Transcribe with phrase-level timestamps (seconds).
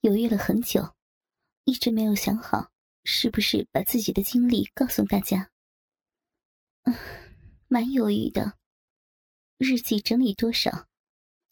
[0.00, 0.94] 犹豫了很久，
[1.64, 2.70] 一直没有想好
[3.02, 5.50] 是不是把自己的经历告诉大家。
[7.66, 8.54] 蛮犹豫的。
[9.58, 10.86] 日记整理多少，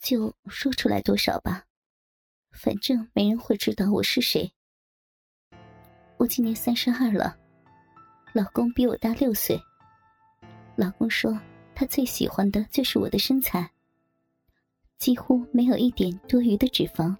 [0.01, 1.64] 就说出来多少吧。
[2.53, 4.53] 反正没人会知道我是谁。
[6.17, 7.37] 我今年三十二了，
[8.33, 9.60] 老公比我大六岁。
[10.76, 11.37] 老公说
[11.74, 13.72] 他最喜欢的就是我的身材，
[14.99, 17.15] 几乎没有一点多余的脂肪。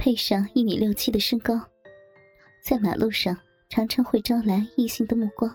[0.00, 1.60] 配上一米六七的身高，
[2.62, 3.36] 在马路上
[3.68, 5.54] 常常会招来异性的目光。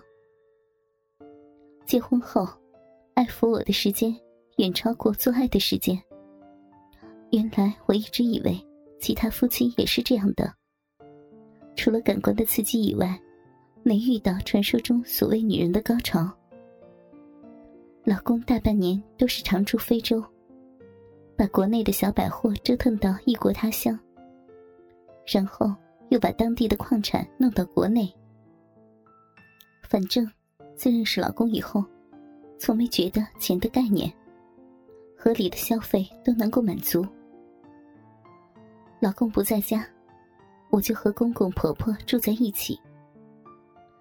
[1.84, 2.46] 结婚后，
[3.14, 4.16] 爱抚我的时间
[4.58, 6.00] 远超过做爱的时间。
[7.32, 8.56] 原来我一直以为
[9.00, 10.54] 其他夫妻也是这样的，
[11.74, 13.20] 除了感官的刺激以外，
[13.82, 16.32] 没遇到传说中所谓女人的高潮。
[18.04, 20.22] 老公大半年都是常驻非洲，
[21.36, 23.98] 把国内的小百货折腾到异国他乡。
[25.26, 25.74] 然后
[26.10, 28.12] 又把当地的矿产弄到国内。
[29.82, 30.30] 反正
[30.74, 31.84] 自认识老公以后，
[32.58, 34.12] 从没觉得钱的概念，
[35.16, 37.06] 合理的消费都能够满足。
[39.00, 39.86] 老公不在家，
[40.70, 42.80] 我就和公公婆婆住在一起。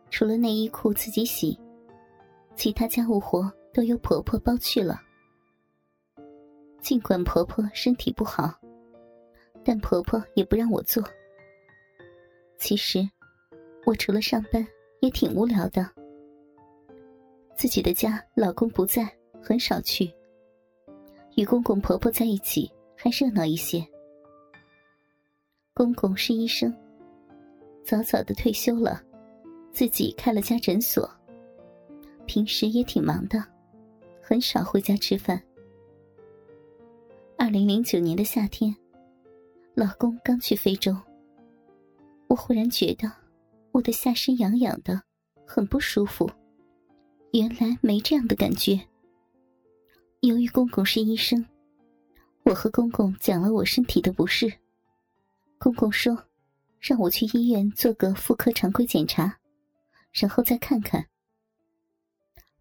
[0.09, 1.59] 除了内衣裤自己洗，
[2.55, 5.01] 其他家务活都由婆婆包去了。
[6.79, 8.53] 尽管婆婆身体不好。
[9.65, 11.03] 但婆婆也不让我做。
[12.59, 12.99] 其实，
[13.83, 14.65] 我除了上班
[14.99, 15.89] 也挺无聊的。
[17.55, 20.13] 自己的家，老公不在，很少去。
[21.35, 23.85] 与公公婆婆在一起还热闹一些。
[25.73, 26.73] 公公是医生，
[27.83, 29.01] 早早的退休了，
[29.71, 31.09] 自己开了家诊所。
[32.27, 33.43] 平时也挺忙的，
[34.21, 35.41] 很少回家吃饭。
[37.37, 38.75] 二零零九年的夏天。
[39.75, 40.95] 老公刚去非洲，
[42.29, 43.11] 我忽然觉得
[43.73, 45.03] 我的下身痒痒的，
[45.45, 46.31] 很不舒服。
[47.33, 48.79] 原来没这样的感觉。
[50.21, 51.45] 由于公公是医生，
[52.45, 54.49] 我和公公讲了我身体的不适。
[55.57, 56.17] 公公说，
[56.79, 59.39] 让我去医院做个妇科常规检查，
[60.13, 61.05] 然后再看看。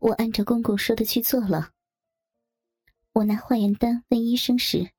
[0.01, 1.71] 我按照公公说的去做了。
[3.13, 4.91] 我拿化验单问医生时。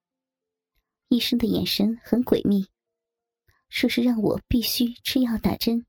[1.10, 2.66] 医生的眼神很诡秘，
[3.70, 5.86] 说是让我必须吃药打针，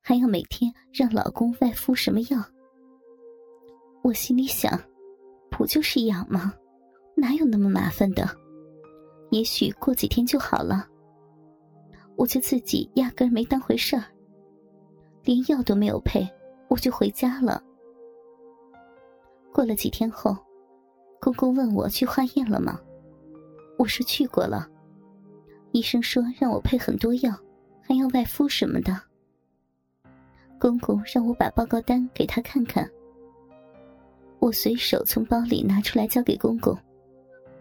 [0.00, 2.44] 还要每天让老公外敷什么药。
[4.02, 4.78] 我心里想，
[5.50, 6.52] 不就是痒吗？
[7.16, 8.28] 哪有那么麻烦的？
[9.30, 10.88] 也许过几天就好了。
[12.16, 14.04] 我就自己压根没当回事儿，
[15.24, 16.28] 连药都没有配，
[16.68, 17.62] 我就回家了。
[19.52, 20.36] 过了几天后，
[21.20, 22.78] 公公问我去化验了吗？
[23.82, 24.70] 我是去过了，
[25.72, 27.36] 医生说让我配很多药，
[27.80, 28.96] 还要外敷什么的。
[30.56, 32.88] 公公让我把报告单给他看看，
[34.38, 36.78] 我随手从包里拿出来交给公公，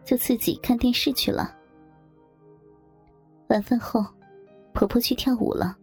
[0.06, 1.58] 就自己看电视去了。
[3.48, 4.06] 晚饭后，
[4.74, 5.76] 婆婆去跳舞了，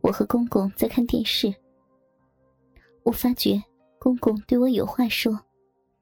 [0.00, 1.52] 我和公公在看电视。
[3.02, 3.60] 我发觉
[3.98, 5.36] 公公对我有话说，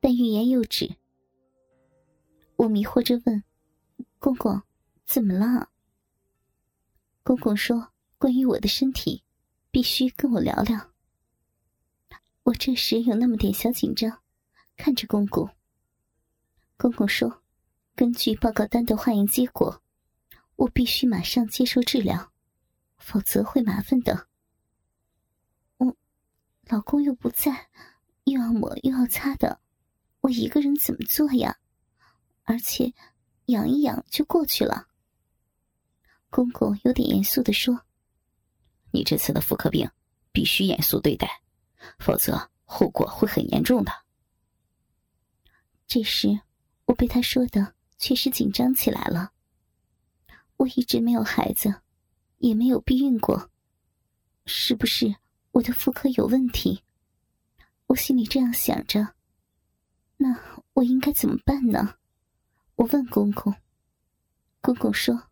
[0.02, 0.86] 但欲言又止。
[2.62, 3.42] 我迷惑着问
[4.20, 4.62] ：“公公，
[5.04, 5.70] 怎么了？”
[7.24, 9.24] 公公说：“关于我的身体，
[9.72, 10.92] 必须跟我聊聊。”
[12.44, 14.22] 我这时有那么点小紧张，
[14.76, 15.50] 看着公公。
[16.76, 17.42] 公公说
[17.96, 19.82] ：“根据报告单的化验结果，
[20.54, 22.30] 我必须马上接受治疗，
[22.96, 24.28] 否则会麻烦的。”
[25.78, 25.96] 我
[26.68, 27.70] 老公又不在，
[28.22, 29.60] 又要抹又要擦的，
[30.20, 31.58] 我一个人怎么做呀？
[32.44, 32.92] 而且，
[33.46, 34.88] 养一养就过去了。
[36.30, 37.84] 公公有点严肃的说
[38.90, 39.90] ：“你这次的妇科病
[40.32, 41.42] 必须严肃对待，
[41.98, 43.92] 否则后果会很严重的。”
[45.86, 46.40] 这时，
[46.86, 49.32] 我被他说的确实紧张起来了。
[50.56, 51.82] 我一直没有孩子，
[52.38, 53.50] 也没有避孕过，
[54.46, 55.14] 是不是
[55.50, 56.82] 我的妇科有问题？
[57.88, 59.14] 我心里这样想着。
[60.16, 61.96] 那我应该怎么办呢？
[62.76, 63.54] 我问公公，
[64.60, 65.28] 公公说：“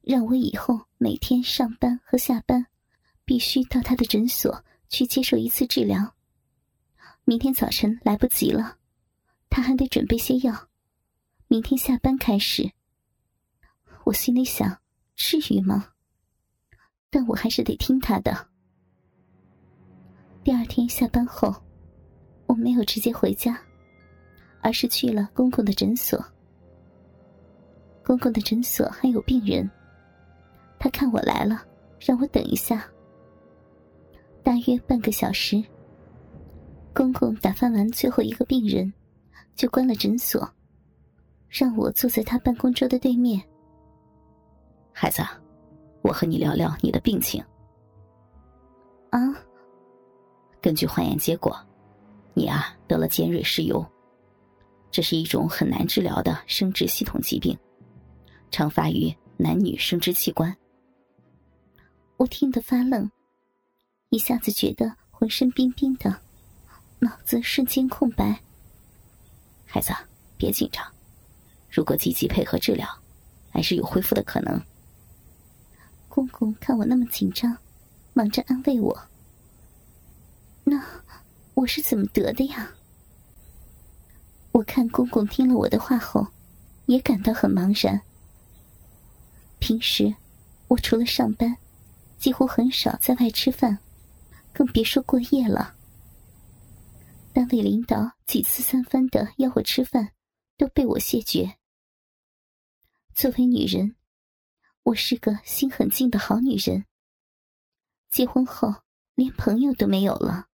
[0.00, 2.66] 让我以后每天上班和下班，
[3.24, 6.14] 必须到他的诊所去接受一次治疗。
[7.24, 8.78] 明天早晨来不及了，
[9.50, 10.68] 他还得准备些药。
[11.48, 12.70] 明天下班开始。”
[14.04, 14.80] 我心里想
[15.14, 15.92] ：“至于吗？”
[17.10, 18.48] 但我还是得听他的。
[20.42, 21.54] 第二天下班后，
[22.46, 23.60] 我没有直接回家，
[24.62, 26.24] 而是去了公公的诊所。
[28.04, 29.70] 公公的诊所还有病人，
[30.78, 31.62] 他看我来了，
[32.00, 32.84] 让我等一下。
[34.42, 35.62] 大约半个小时，
[36.92, 38.92] 公公打发完最后一个病人，
[39.54, 40.52] 就关了诊所，
[41.48, 43.40] 让我坐在他办公桌的对面。
[44.92, 45.22] 孩子，
[46.02, 47.42] 我和你聊聊你的病情。
[49.10, 49.20] 啊，
[50.60, 51.56] 根据化验结果，
[52.34, 53.86] 你啊得了尖锐湿疣，
[54.90, 57.56] 这是一种很难治疗的生殖系统疾病，
[58.52, 60.56] 常发于男女生殖器官。
[62.18, 63.10] 我听得发愣，
[64.10, 66.16] 一下子觉得浑身冰冰的，
[67.00, 68.40] 脑子瞬间空白。
[69.64, 69.92] 孩子，
[70.36, 70.86] 别紧张，
[71.68, 72.86] 如果积极配合治疗，
[73.50, 74.62] 还是有恢复的可能。
[76.08, 77.58] 公公看我那么紧张。
[78.14, 79.08] 忙着安慰我。
[80.64, 80.84] 那
[81.54, 82.70] 我是怎么得的呀？
[84.52, 86.26] 我看公公听了我的话后，
[86.84, 87.98] 也感到很茫然。
[89.62, 90.12] 平时
[90.66, 91.56] 我除了上班，
[92.18, 93.78] 几乎很少在外吃饭，
[94.52, 95.76] 更别说过夜了。
[97.32, 100.14] 单位领导几次三番的邀我吃饭，
[100.58, 101.58] 都被我谢绝。
[103.14, 103.94] 作为女人，
[104.82, 106.84] 我是个心很静的好女人。
[108.10, 108.74] 结婚后
[109.14, 110.48] 连朋友都没有了，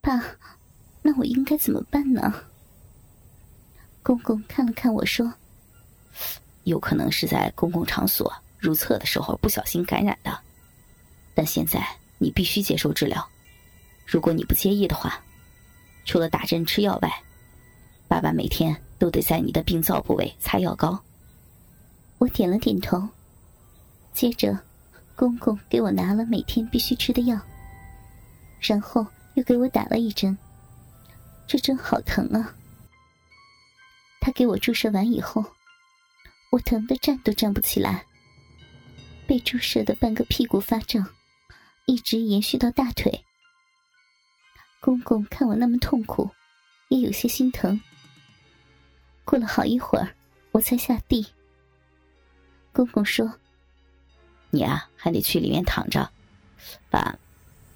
[0.00, 0.38] 爸，
[1.02, 2.46] 那我应该怎么办呢？
[4.02, 5.34] 公公看了看我说
[6.64, 10.38] ：“有可能是在公共场所如厕的时候不小心感染的，
[11.34, 11.86] 但现在
[12.18, 13.26] 你必须接受治疗。
[14.04, 15.20] 如果你不介意的话，
[16.04, 17.22] 除了打针吃药外，
[18.08, 21.00] 爸爸每天都得在你的病灶部位擦药膏。”
[22.18, 23.08] 我点了点头，
[24.12, 24.58] 接着。
[25.16, 27.40] 公公给我拿了每天必须吃的药，
[28.58, 30.36] 然后又给我打了一针。
[31.46, 32.52] 这针好疼啊！
[34.20, 35.44] 他给我注射完以后，
[36.54, 38.06] 我疼得站都站不起来。
[39.26, 41.04] 被注射的半个屁股发胀，
[41.84, 43.24] 一直延续到大腿。
[44.80, 46.30] 公公看我那么痛苦，
[46.90, 47.80] 也有些心疼。
[49.24, 50.14] 过了好一会儿，
[50.52, 51.26] 我才下地。
[52.72, 53.40] 公公说。
[54.50, 56.08] 你啊，还得去里面躺着，
[56.88, 57.18] 把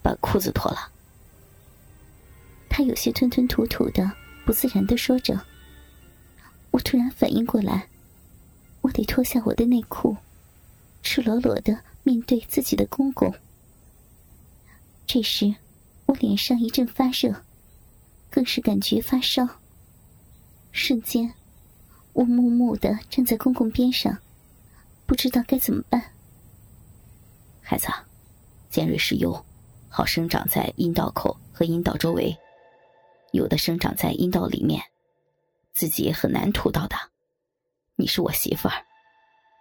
[0.00, 0.92] 把裤子脱了。
[2.70, 4.12] 他有些吞吞吐吐的，
[4.44, 5.44] 不自然的说着。
[6.70, 7.88] 我突然反应过来，
[8.80, 10.16] 我得脱下我的内裤，
[11.02, 13.32] 赤裸裸的面对自己的公公。
[15.06, 15.54] 这时，
[16.06, 17.42] 我脸上一阵发热，
[18.30, 19.46] 更是感觉发烧。
[20.70, 21.32] 瞬间，
[22.12, 24.18] 我木木的站在公公边上，
[25.06, 26.12] 不知道该怎么办。
[27.60, 27.88] 孩子，
[28.70, 29.44] 尖锐湿疣
[29.88, 32.36] 好生长在阴道口和阴道周围，
[33.32, 34.82] 有的生长在阴道里面，
[35.72, 36.96] 自己也很难吐到的。
[38.00, 38.86] 你是我媳妇儿，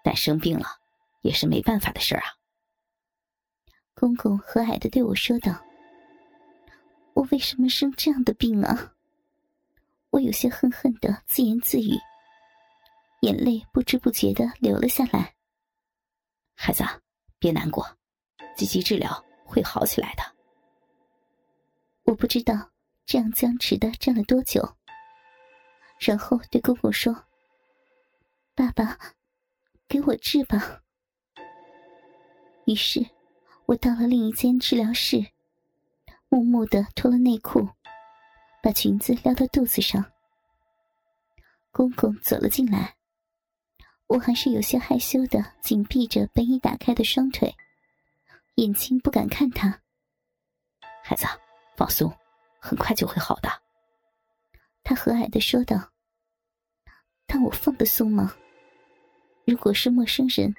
[0.04, 0.68] 但生病了
[1.24, 2.28] 也是没办法的事儿啊。
[3.96, 5.60] 公公和蔼的对我说道
[7.16, 8.94] ：“我为什么生这样的病啊？”
[10.12, 11.98] 我有些恨恨的自言自语，
[13.22, 15.34] 眼泪不知不觉的流了下来。
[16.54, 16.84] 孩子，
[17.40, 17.98] 别难过。
[18.56, 20.24] 积极治疗会好起来的。
[22.04, 22.70] 我不知道
[23.06, 24.78] 这样僵持的站了多久，
[26.00, 27.14] 然后对公公说
[28.58, 28.98] ：“爸爸，
[29.88, 30.82] 给我治吧。”
[32.66, 33.06] 于是，
[33.68, 35.24] 我到了另一间治疗室，
[36.28, 37.70] 默默的脱了内裤，
[38.64, 40.04] 把裙子撩到肚子上。
[41.70, 42.96] 公公走了进来，
[44.08, 47.56] 我还是有些害羞的，紧闭着本已打开的双腿。
[48.56, 49.84] 眼睛不敢看他，
[51.04, 51.28] 孩子，
[51.76, 52.12] 放松，
[52.60, 53.50] 很快就会好的。
[54.84, 55.92] 他和蔼的说道。
[57.30, 58.34] 但我放得松吗？
[59.48, 60.54] 如果是陌生人，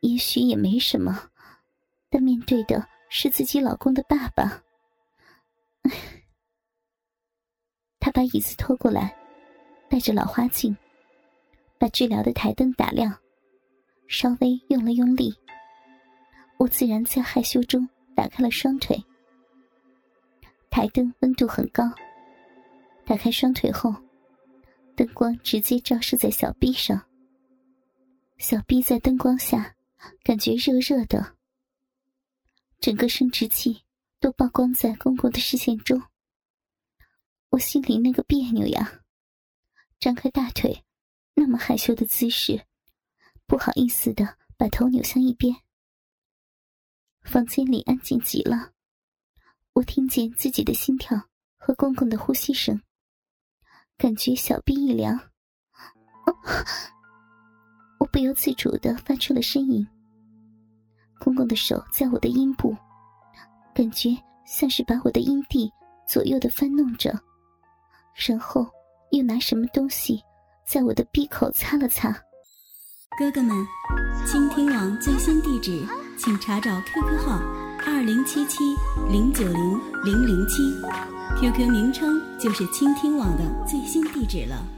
[0.00, 1.30] 也许也没什么，
[2.10, 4.60] 但面对的是自己老公的爸爸。
[8.00, 9.16] 他把椅子拖过来，
[9.88, 10.76] 带着老花镜，
[11.78, 13.16] 把治疗的台灯打亮，
[14.08, 15.32] 稍微用了用力。
[16.56, 19.00] 我自然在害羞中打开了双腿。
[20.70, 21.84] 台灯温度很高，
[23.06, 23.94] 打开双腿后，
[24.96, 27.00] 灯光直接照射在小臂上。
[28.38, 29.74] 小臂在灯光下
[30.22, 31.36] 感觉热热的，
[32.78, 33.82] 整个生殖器
[34.20, 36.00] 都曝光在公公的视线中。
[37.48, 39.02] 我心里那个别扭呀，
[39.98, 40.84] 张开大腿，
[41.34, 42.64] 那么害羞的姿势，
[43.44, 45.56] 不好意思的把头扭向一边。
[47.22, 48.72] 房间里安静极了，
[49.72, 52.80] 我听见自己的心跳和公公的呼吸声，
[53.96, 55.32] 感觉小臂一凉。
[57.98, 59.86] 我不由自主的发出了呻吟。
[61.18, 62.76] 公公的手在我的阴部，
[63.74, 65.70] 感觉像是把我的阴蒂
[66.06, 67.12] 左右的翻弄着，
[68.14, 68.66] 然后
[69.10, 70.22] 又拿什么东西
[70.64, 72.12] 在我的闭口擦了擦。
[73.18, 73.66] 哥哥们，
[74.24, 75.84] 倾听网最新地址，
[76.16, 77.40] 请查找 QQ 号
[77.84, 78.62] 二零七七
[79.10, 80.62] 零九零零零七
[81.40, 84.77] ，QQ 名称就是倾听网的最新地址了。